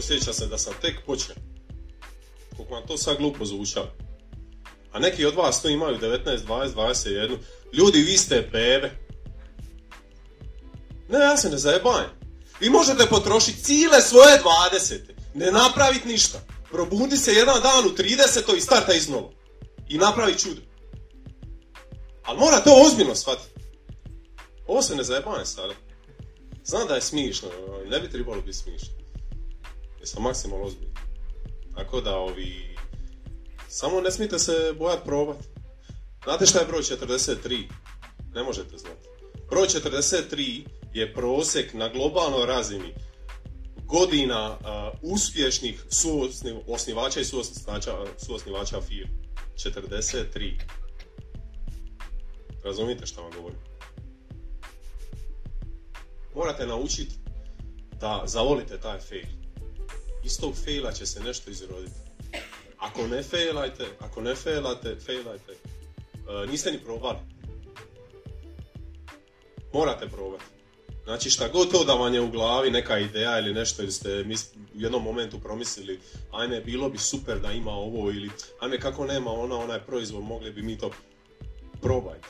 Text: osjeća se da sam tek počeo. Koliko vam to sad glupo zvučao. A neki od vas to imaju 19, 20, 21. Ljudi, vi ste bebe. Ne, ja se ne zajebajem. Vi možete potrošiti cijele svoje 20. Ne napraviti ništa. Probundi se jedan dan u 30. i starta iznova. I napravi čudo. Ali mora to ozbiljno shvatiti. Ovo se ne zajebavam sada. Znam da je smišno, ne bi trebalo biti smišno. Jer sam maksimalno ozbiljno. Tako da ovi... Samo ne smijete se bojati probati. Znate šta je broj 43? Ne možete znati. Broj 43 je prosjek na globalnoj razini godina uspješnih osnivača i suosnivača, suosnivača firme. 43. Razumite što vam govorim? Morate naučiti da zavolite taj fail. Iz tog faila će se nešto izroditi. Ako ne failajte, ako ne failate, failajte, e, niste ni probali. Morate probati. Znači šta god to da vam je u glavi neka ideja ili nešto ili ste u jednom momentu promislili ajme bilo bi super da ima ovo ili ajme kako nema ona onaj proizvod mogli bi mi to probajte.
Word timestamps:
osjeća 0.00 0.32
se 0.32 0.46
da 0.46 0.58
sam 0.58 0.74
tek 0.80 0.94
počeo. 1.06 1.34
Koliko 2.56 2.74
vam 2.74 2.86
to 2.86 2.96
sad 2.96 3.16
glupo 3.16 3.44
zvučao. 3.44 3.86
A 4.92 4.98
neki 4.98 5.26
od 5.26 5.34
vas 5.34 5.62
to 5.62 5.68
imaju 5.68 5.98
19, 5.98 6.38
20, 6.46 6.74
21. 6.74 7.36
Ljudi, 7.72 7.98
vi 7.98 8.16
ste 8.16 8.48
bebe. 8.52 8.90
Ne, 11.08 11.18
ja 11.18 11.36
se 11.36 11.50
ne 11.50 11.58
zajebajem. 11.58 12.10
Vi 12.60 12.70
možete 12.70 13.06
potrošiti 13.06 13.62
cijele 13.62 14.00
svoje 14.00 14.40
20. 14.72 15.00
Ne 15.34 15.50
napraviti 15.50 16.08
ništa. 16.08 16.40
Probundi 16.70 17.16
se 17.16 17.32
jedan 17.32 17.62
dan 17.62 17.86
u 17.86 17.96
30. 17.96 18.56
i 18.56 18.60
starta 18.60 18.92
iznova. 18.92 19.30
I 19.88 19.98
napravi 19.98 20.38
čudo. 20.38 20.60
Ali 22.24 22.38
mora 22.38 22.60
to 22.60 22.82
ozbiljno 22.86 23.14
shvatiti. 23.14 23.60
Ovo 24.66 24.82
se 24.82 24.96
ne 24.96 25.02
zajebavam 25.02 25.46
sada. 25.46 25.74
Znam 26.64 26.88
da 26.88 26.94
je 26.94 27.00
smišno, 27.00 27.48
ne 27.90 28.00
bi 28.00 28.10
trebalo 28.10 28.40
biti 28.40 28.58
smišno. 28.58 28.99
Jer 30.00 30.08
sam 30.08 30.22
maksimalno 30.22 30.64
ozbiljno. 30.66 30.94
Tako 31.74 32.00
da 32.00 32.16
ovi... 32.16 32.76
Samo 33.68 34.00
ne 34.00 34.10
smijete 34.10 34.38
se 34.38 34.74
bojati 34.78 35.04
probati. 35.04 35.48
Znate 36.24 36.46
šta 36.46 36.58
je 36.58 36.66
broj 36.66 36.82
43? 36.82 37.68
Ne 38.34 38.42
možete 38.42 38.78
znati. 38.78 39.08
Broj 39.50 39.66
43 39.66 40.66
je 40.94 41.14
prosjek 41.14 41.74
na 41.74 41.88
globalnoj 41.88 42.46
razini 42.46 42.94
godina 43.84 44.58
uspješnih 45.02 45.84
osnivača 46.66 47.20
i 47.20 47.24
suosnivača, 47.24 47.96
suosnivača 48.26 48.80
firme. 48.80 49.12
43. 49.56 50.60
Razumite 52.64 53.06
što 53.06 53.22
vam 53.22 53.32
govorim? 53.36 53.58
Morate 56.34 56.66
naučiti 56.66 57.14
da 58.00 58.22
zavolite 58.26 58.80
taj 58.80 58.98
fail. 58.98 59.39
Iz 60.24 60.40
tog 60.40 60.54
faila 60.64 60.92
će 60.92 61.06
se 61.06 61.20
nešto 61.20 61.50
izroditi. 61.50 62.00
Ako 62.78 63.06
ne 63.06 63.22
failajte, 63.22 63.86
ako 63.98 64.20
ne 64.20 64.34
failate, 64.34 64.96
failajte, 65.06 65.52
e, 65.52 66.46
niste 66.46 66.72
ni 66.72 66.78
probali. 66.78 67.18
Morate 69.72 70.08
probati. 70.08 70.44
Znači 71.04 71.30
šta 71.30 71.48
god 71.48 71.70
to 71.70 71.84
da 71.84 71.94
vam 71.94 72.14
je 72.14 72.20
u 72.20 72.30
glavi 72.30 72.70
neka 72.70 72.98
ideja 72.98 73.38
ili 73.38 73.54
nešto 73.54 73.82
ili 73.82 73.92
ste 73.92 74.24
u 74.74 74.80
jednom 74.80 75.02
momentu 75.02 75.40
promislili 75.40 76.00
ajme 76.32 76.60
bilo 76.60 76.90
bi 76.90 76.98
super 76.98 77.40
da 77.40 77.52
ima 77.52 77.70
ovo 77.70 78.10
ili 78.10 78.30
ajme 78.60 78.80
kako 78.80 79.04
nema 79.04 79.30
ona 79.30 79.56
onaj 79.56 79.80
proizvod 79.80 80.24
mogli 80.24 80.52
bi 80.52 80.62
mi 80.62 80.78
to 80.78 80.90
probajte. 81.82 82.28